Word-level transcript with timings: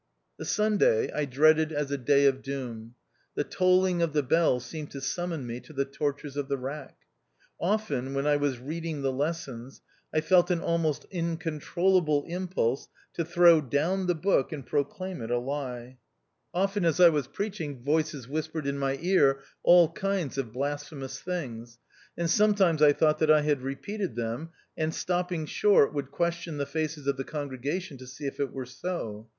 The 0.39 0.45
Sunday 0.45 1.11
I 1.11 1.25
dreaded 1.25 1.71
as 1.71 1.91
a 1.91 1.97
day 1.99 2.25
of 2.25 2.41
doom. 2.41 2.95
The 3.35 3.43
tolling 3.43 4.01
of 4.01 4.13
the 4.13 4.23
bell 4.23 4.59
seemed 4.59 4.89
to 4.93 4.99
summon 4.99 5.45
me 5.45 5.59
to 5.59 5.73
the 5.73 5.85
tortures 5.85 6.35
of 6.35 6.47
the 6.47 6.57
rack. 6.57 6.97
Often, 7.59 8.15
when 8.15 8.25
I 8.25 8.35
was 8.37 8.57
reading 8.57 9.03
the 9.03 9.11
lessons, 9.11 9.81
I 10.11 10.21
felt 10.21 10.49
an 10.49 10.59
almost 10.59 11.05
incontrollable 11.11 12.23
impulse 12.27 12.87
to 13.13 13.23
throw 13.23 13.61
down 13.61 14.07
the 14.07 14.15
Book, 14.15 14.51
and 14.51 14.65
proclaim 14.65 15.21
it 15.21 15.29
a 15.29 15.37
lie. 15.37 15.59
i2o 15.59 15.85
THE 15.85 15.89
OUTCAST. 15.91 15.97
Often, 16.55 16.85
as 16.85 16.99
I 16.99 17.09
was 17.09 17.27
preaching, 17.27 17.83
voices 17.83 18.27
whispered 18.27 18.65
in 18.65 18.79
my 18.79 18.97
ear 19.03 19.41
all 19.61 19.89
kinds 19.91 20.39
of 20.39 20.51
blasphemous 20.51 21.19
things, 21.21 21.77
and 22.17 22.27
sometimes 22.27 22.81
I 22.81 22.91
thought 22.91 23.19
that 23.19 23.29
I 23.29 23.41
had 23.43 23.61
re 23.61 23.75
peated 23.75 24.15
them, 24.15 24.49
and 24.75 24.95
stopping 24.95 25.45
short, 25.45 25.93
would 25.93 26.09
question 26.09 26.57
the 26.57 26.65
faces 26.65 27.05
of 27.05 27.17
the 27.17 27.23
congregation 27.23 27.97
to 27.99 28.07
see 28.07 28.25
if 28.25 28.39
it 28.39 28.51
were 28.51 28.65
so. 28.65 29.29